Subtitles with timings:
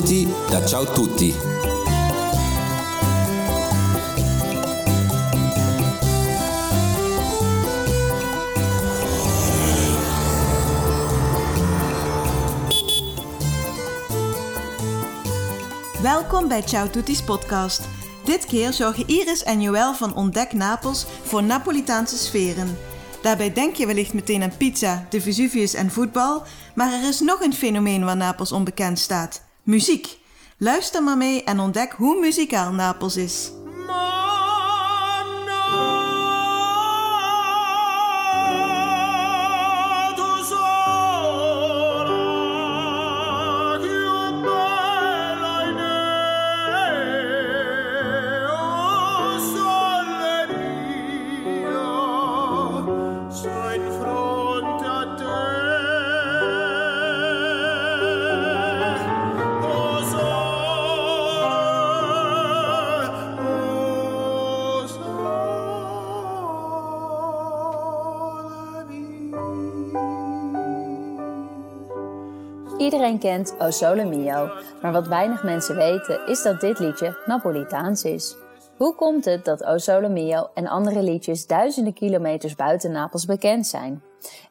[0.00, 1.34] Benvenuti da Ciao Tutti.
[16.02, 17.88] Welkom bij Ciao Tutti's podcast.
[18.24, 22.78] Dit keer zorgen Iris en Joël van Ontdek Napels voor Napolitaanse sferen.
[23.22, 26.42] Daarbij denk je wellicht meteen aan pizza, de Vesuvius en voetbal,
[26.74, 30.18] maar er is nog een fenomeen waar Napels onbekend staat: muziek.
[30.58, 33.50] Luister maar mee en ontdek hoe muzikaal Napels is.
[72.80, 74.50] Iedereen kent O Sole Mio,
[74.82, 78.36] maar wat weinig mensen weten is dat dit liedje Napolitaans is.
[78.76, 83.66] Hoe komt het dat O Sole Mio en andere liedjes duizenden kilometers buiten Napels bekend
[83.66, 84.02] zijn?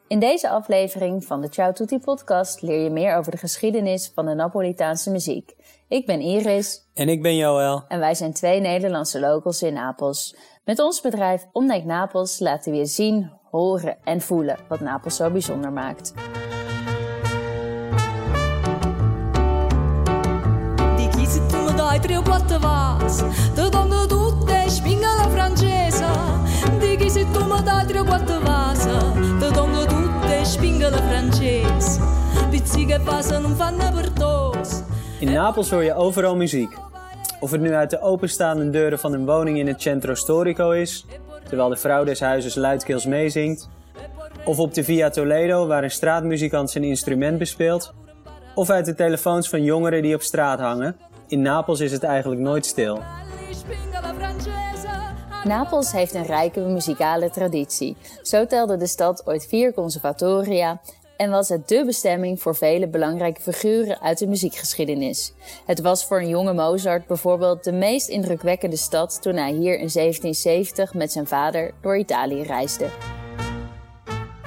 [0.07, 4.25] In deze aflevering van de Ciao Tutti podcast leer je meer over de geschiedenis van
[4.25, 5.55] de Napolitaanse muziek.
[5.88, 6.88] Ik ben Iris.
[6.94, 7.83] En ik ben Joël.
[7.88, 10.35] En wij zijn twee Nederlandse locals in Napels.
[10.66, 15.30] Met ons bedrijf Ontdek Napels laten we je zien, horen en voelen wat Napels zo
[15.30, 16.13] bijzonder maakt.
[23.92, 26.06] O tutte spinga la francese
[26.80, 27.86] Di se tu mi dai
[29.88, 31.02] tutte spinga la
[33.91, 34.84] per tos
[35.19, 36.78] In Napels hoor je overal muziek.
[37.40, 41.06] Of het nu uit de openstaande deuren van een woning in het Centro Storico is,
[41.47, 43.69] terwijl de vrouw des huizes luidkeels meezingt,
[44.45, 47.94] of op de Via Toledo waar een straatmuzikant zijn instrument bespeelt,
[48.56, 50.95] of uit de telefoons van jongeren die op straat hangen,
[51.29, 53.00] in Napels is het eigenlijk nooit stil.
[55.44, 57.97] Napels heeft een rijke muzikale traditie.
[58.22, 60.81] Zo telde de stad ooit vier conservatoria
[61.18, 65.34] en was het dé bestemming voor vele belangrijke figuren uit de muziekgeschiedenis.
[65.66, 69.89] Het was voor een jonge Mozart bijvoorbeeld de meest indrukwekkende stad toen hij hier in
[69.94, 72.88] 1770 met zijn vader door Italië reisde.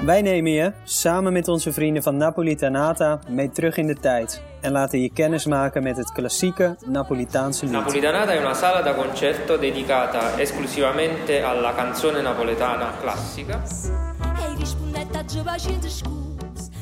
[0.04, 4.72] Wij nemen je, samen met onze vrienden van Napolitanata, mee terug in de tijd en
[4.72, 7.74] laten je kennis maken met het klassieke Napolitaanse lied.
[7.74, 13.62] Napolitanata è una sala da concerto dedicata esclusivamente alla canzone napoletana classica.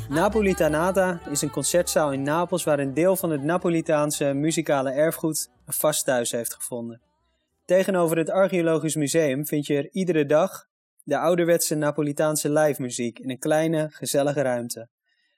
[0.08, 5.72] Napolitanata is een concertzaal in Napels waar een deel van het Napolitaanse muzikale erfgoed een
[5.72, 7.00] vast thuis heeft gevonden.
[7.64, 10.68] Tegenover het Archeologisch Museum vind je er iedere dag
[11.10, 14.88] de ouderwetse Napolitaanse live muziek in een kleine, gezellige ruimte.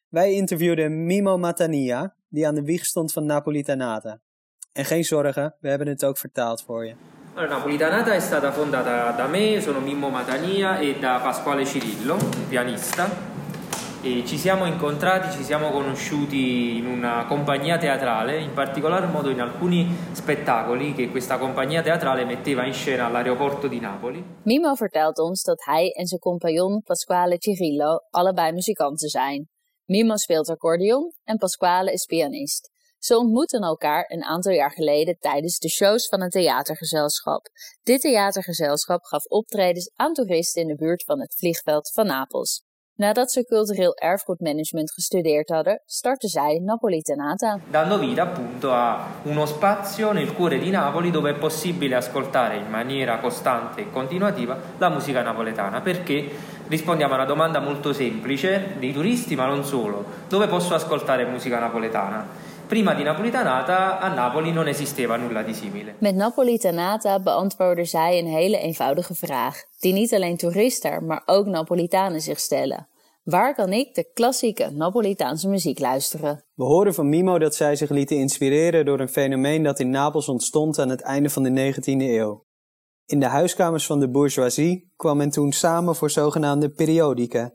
[0.08, 4.20] Wij interviewden Mimo Matania, die aan de wieg stond van Napolitanata.
[4.72, 6.94] En geen zorgen, we hebben het ook vertaald voor je.
[7.34, 12.16] Napolitanata è stata fondata da me, sono Mimmo Matania e da Pasquale Cirillo,
[12.48, 13.31] pianista.
[14.04, 19.40] E ci siamo incontrati, ci siamo conosciuti in una compagnia teatrale, in particolar modo in
[19.40, 24.24] alcuni spettacoli che questa compagnia teatrale metteva in scena all'aeroporto di Napoli.
[24.42, 29.48] Mimo vertelt ons dat hij en zijn compagnon Pasquale Cirillo allebei muzikanten zijn.
[29.84, 32.70] Mimo speelt accordeon en Pasquale is pianist.
[32.98, 37.46] Ze ontmoeten elkaar een aantal jaar geleden tijdens de shows van een theatergezelschap.
[37.82, 42.62] Dit theatergezelschap gaf optredens aan toeristen in de buurt van het vliegveld van Napels.
[42.97, 47.60] Nadat ze cultureel erfgoedmanagement gestudeerd hadden, startten zij Napolitanata.
[47.70, 52.70] Dando vita appunto a uno spazio nel cuore di Napoli dove è possibile ascoltare in
[52.70, 55.81] maniera costante e continuativa la musica napoletana.
[55.81, 56.31] Perché
[56.69, 60.05] rispondiamo a una domanda molto semplice dei turisti, ma non solo.
[60.28, 62.50] Dove posso ascoltare musica napoletana?
[62.66, 65.94] Prima di Napolitanata a Napoli non esisteva nulla di simile.
[65.99, 72.20] Met Napolitanata beantwoorden zij een hele eenvoudige vraag, die niet alleen toeristen, maar ook Napolitanen
[72.20, 72.87] zich stellen.
[73.22, 76.44] Waar kan ik de klassieke Napolitaanse muziek luisteren?
[76.54, 80.28] We horen van Mimo dat zij zich lieten inspireren door een fenomeen dat in Napels
[80.28, 82.44] ontstond aan het einde van de 19e eeuw.
[83.06, 87.54] In de huiskamers van de bourgeoisie kwam men toen samen voor zogenaamde periodica.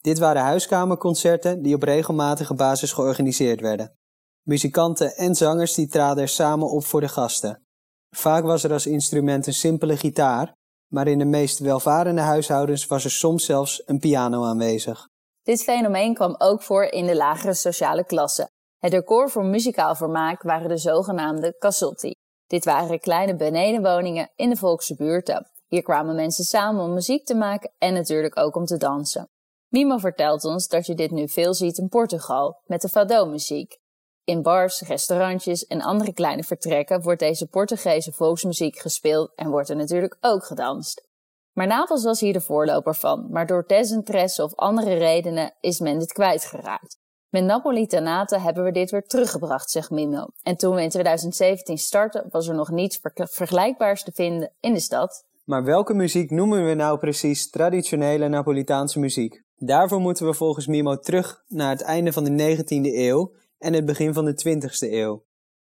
[0.00, 3.96] Dit waren huiskamerconcerten die op regelmatige basis georganiseerd werden.
[4.42, 7.66] Muzikanten en zangers die traden er samen op voor de gasten.
[8.10, 10.55] Vaak was er als instrument een simpele gitaar,
[10.88, 15.08] maar in de meest welvarende huishoudens was er soms zelfs een piano aanwezig.
[15.42, 18.48] Dit fenomeen kwam ook voor in de lagere sociale klasse.
[18.78, 22.12] Het decor voor muzikaal vermaak waren de zogenaamde cassotti.
[22.46, 25.46] Dit waren kleine benedenwoningen in de volkse buurten.
[25.66, 29.28] Hier kwamen mensen samen om muziek te maken en natuurlijk ook om te dansen.
[29.68, 33.78] Mimo vertelt ons dat je dit nu veel ziet in Portugal met de fado-muziek.
[34.26, 39.76] In bars, restaurantjes en andere kleine vertrekken wordt deze Portugese volksmuziek gespeeld en wordt er
[39.76, 41.08] natuurlijk ook gedanst.
[41.52, 45.98] Maar Napels was hier de voorloper van, maar door desinteresse of andere redenen is men
[45.98, 46.98] dit kwijtgeraakt.
[47.28, 50.26] Met Napolitanata hebben we dit weer teruggebracht, zegt Mimo.
[50.42, 54.80] En toen we in 2017 startten, was er nog niets vergelijkbaars te vinden in de
[54.80, 55.24] stad.
[55.44, 59.42] Maar welke muziek noemen we nou precies traditionele Napolitaanse muziek?
[59.56, 63.84] Daarvoor moeten we volgens Mimo terug naar het einde van de 19e eeuw en het
[63.84, 65.24] begin van de 20e eeuw.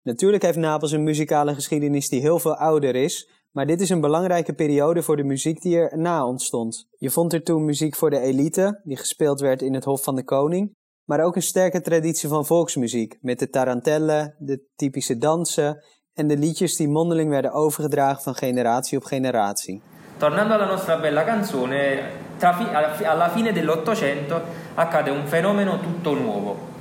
[0.02, 4.00] Natuurlijk heeft Napels een muzikale geschiedenis die heel veel ouder is, maar dit is een
[4.00, 6.88] belangrijke periode voor de muziek die er na ontstond.
[6.98, 10.14] Je vond er toen muziek voor de elite, die gespeeld werd in het Hof van
[10.14, 10.74] de Koning,
[11.04, 15.84] maar ook een sterke traditie van volksmuziek, met de tarantelle, de typische dansen
[16.14, 19.82] en de liedjes die mondeling werden overgedragen van generatie op generatie.
[20.16, 22.02] Tornando alla nostra bella canzone,
[23.04, 24.40] alla fine dell'Ottocento
[24.74, 26.74] accade un fenomeno tutto nuovo.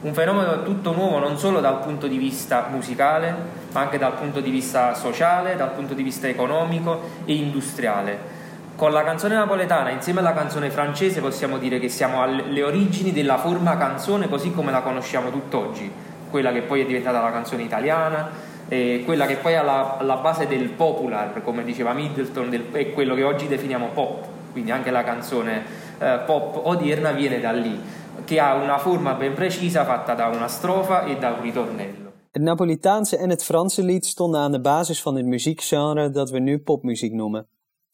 [0.00, 3.34] Un fenomeno tutto nuovo non solo dal punto di vista musicale,
[3.72, 8.36] ma anche dal punto di vista sociale, dal punto di vista economico e industriale.
[8.76, 13.38] Con la canzone napoletana insieme alla canzone francese possiamo dire che siamo alle origini della
[13.38, 15.90] forma canzone così come la conosciamo tutt'oggi,
[16.30, 18.30] quella che poi è diventata la canzone italiana,
[18.68, 22.92] e quella che poi è alla, alla base del popular, come diceva Middleton, del, è
[22.92, 25.64] quello che oggi definiamo pop, quindi anche la canzone
[25.98, 27.80] eh, pop odierna viene da lì,
[28.28, 32.12] che ha una forma ben precisa fatta da una strofa e da un ritornello.
[32.30, 36.38] Het Napolitaanse en het Franse lied stonden aan de basis van het muziekgenre dat we
[36.38, 37.46] nu popmuziek noemen.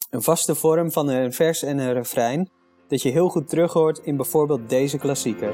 [0.09, 2.49] Een vaste vorm van een vers en een refrein
[2.87, 5.53] dat je heel goed terug hoort in bijvoorbeeld deze klassieker.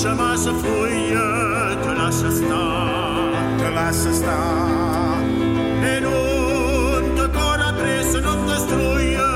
[0.00, 1.26] chemin se fouille
[1.84, 2.64] de la chasta,
[3.58, 4.38] te la chasta.
[5.94, 9.28] En un tocó la presa no destruye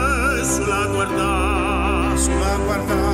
[0.53, 3.14] su la guarda, su la guarda.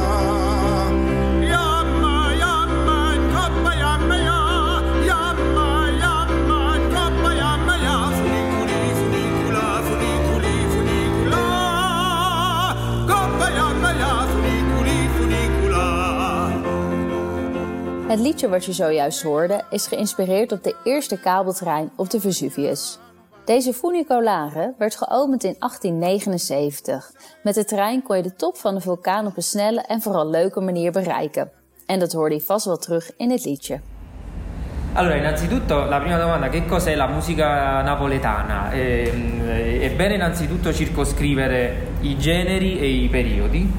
[18.10, 22.98] Het liedje wat je zojuist hoorde is geïnspireerd op de eerste kabeltrein op de Vesuvius.
[23.44, 27.12] Deze funicolare werd geopend in 1879.
[27.42, 30.30] Met de trein kon je de top van de vulkaan op een snelle en vooral
[30.30, 31.50] leuke manier bereiken.
[31.86, 33.80] En dat hoorde je vast wel terug in het liedje.
[34.92, 38.72] Allora, innanzitutto la prima domanda, che cos'è la musica napoletana?
[38.72, 43.72] Eh, è bene innanzitutto circoscrivere i generi e i periodi,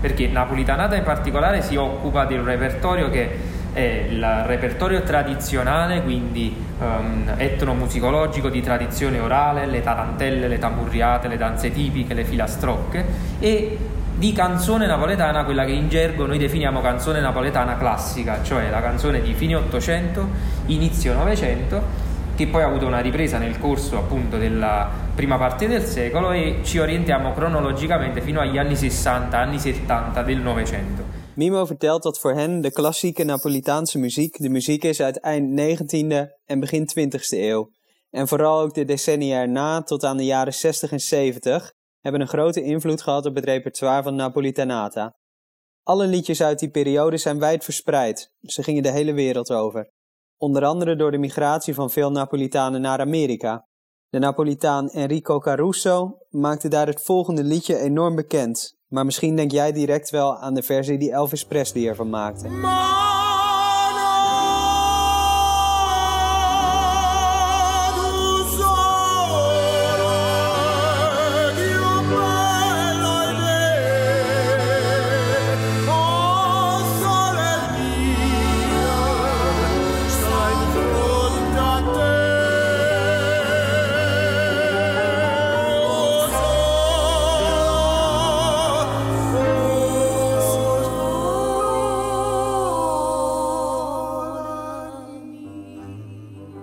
[0.00, 6.56] perché Napolitanata in particolare si occupa di un repertorio che è il repertorio tradizionale, quindi
[6.78, 13.04] um, etnomusicologico di tradizione orale, le tarantelle, le tamburriate, le danze tipiche, le filastrocche
[13.38, 13.78] e
[14.16, 19.20] di canzone napoletana, quella che in gergo noi definiamo canzone napoletana classica, cioè la canzone
[19.20, 20.26] di fine 800,
[20.66, 21.82] inizio 900,
[22.34, 26.60] che poi ha avuto una ripresa nel corso appunto della prima parte del secolo e
[26.62, 31.15] ci orientiamo cronologicamente fino agli anni 60, anni 70 del Novecento.
[31.36, 36.40] Mimo vertelt dat voor hen de klassieke Napolitaanse muziek de muziek is uit eind 19e
[36.44, 37.70] en begin 20e eeuw.
[38.10, 42.28] En vooral ook de decennia erna tot aan de jaren 60 en 70 hebben een
[42.28, 45.16] grote invloed gehad op het repertoire van Napolitanata.
[45.82, 48.32] Alle liedjes uit die periode zijn wijd verspreid.
[48.40, 49.90] Ze gingen de hele wereld over.
[50.36, 53.66] Onder andere door de migratie van veel Napolitanen naar Amerika.
[54.08, 58.75] De Napolitaan Enrico Caruso maakte daar het volgende liedje enorm bekend.
[58.88, 62.48] Maar misschien denk jij direct wel aan de versie die Elvis Presley ervan maakte.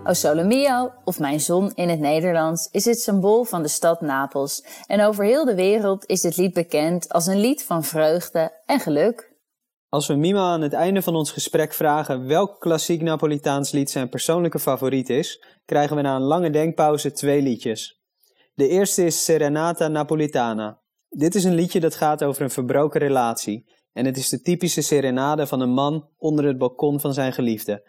[0.06, 4.02] O Sole Mio, of Mijn Zon in het Nederlands, is het symbool van de stad
[4.02, 4.66] Napels.
[4.88, 8.80] En over heel de wereld is dit lied bekend als een lied van vreugde en
[8.80, 9.34] geluk.
[9.90, 14.10] Als we Mima aan het einde van ons gesprek vragen welk klassiek Napolitaans lied zijn
[14.10, 18.02] persoonlijke favoriet is, krijgen we na een lange denkpauze twee liedjes.
[18.54, 20.82] De eerste is Serenata Napolitana.
[21.10, 23.72] Dit is een liedje dat gaat over een verbroken relatie.
[23.94, 27.84] En het is de typische serenade van een man onder het balkon van zijn geliefde,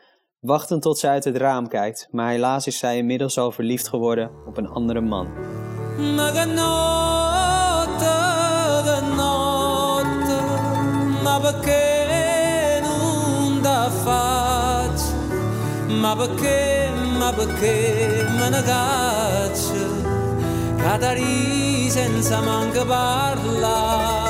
[0.45, 4.31] wachtend tot ze uit het raam kijkt, maar helaas is zij inmiddels al verliefd geworden
[4.47, 5.29] op een andere man.
[22.45, 24.24] manca.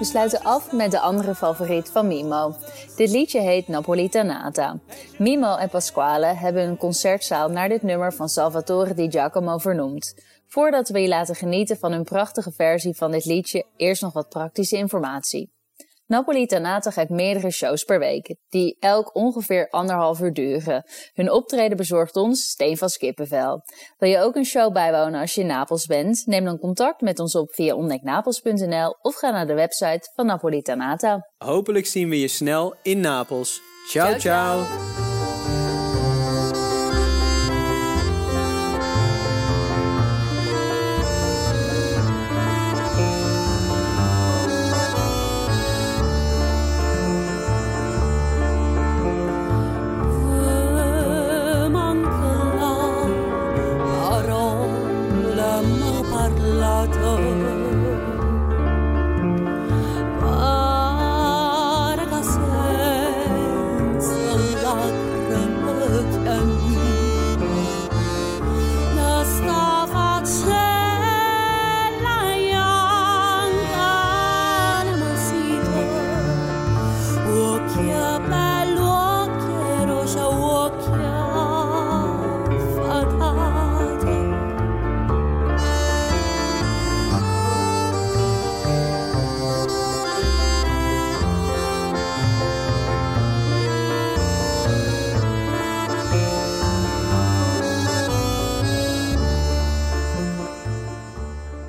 [0.00, 2.54] We sluiten af met de andere favoriet van Mimo.
[2.96, 4.78] Dit liedje heet Napolitanata.
[5.18, 10.14] Mimo en Pasquale hebben een concertzaal naar dit nummer van Salvatore di Giacomo vernoemd.
[10.46, 14.28] Voordat we je laten genieten van hun prachtige versie van dit liedje, eerst nog wat
[14.28, 15.59] praktische informatie.
[16.10, 20.84] Napolitanata geeft meerdere shows per week, die elk ongeveer anderhalf uur duren.
[21.14, 23.62] Hun optreden bezorgt ons Steen van Skippenvel.
[23.98, 26.22] Wil je ook een show bijwonen als je in Napels bent?
[26.26, 31.28] Neem dan contact met ons op via ontdeknapels.nl of ga naar de website van Napolitanata.
[31.38, 33.60] Hopelijk zien we je snel in Napels.
[33.88, 34.18] ciao.
[34.18, 34.64] ciao.
[34.64, 34.99] ciao.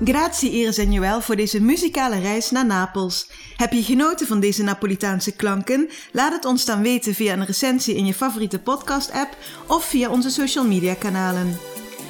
[0.04, 3.28] Grazie Iris en Joël voor deze muzikale reis naar Napels.
[3.56, 5.90] Heb je genoten van deze Napolitaanse klanken?
[6.12, 10.30] Laat het ons dan weten via een recensie in je favoriete podcast-app of via onze
[10.30, 11.58] social media kanalen.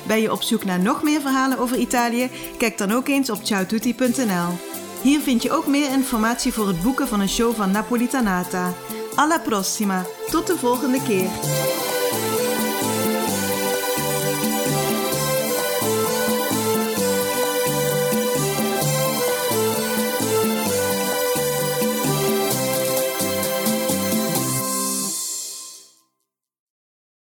[0.08, 2.30] Ben je op zoek naar nog meer verhalen over Italië?
[2.58, 4.58] Kijk dan ook eens op ciaotutti.nl.
[5.02, 8.74] Hier vind je ook meer informatie voor het boeken van een show van Napolitanata.
[9.16, 11.30] Alla prossima, tot de volgende keer.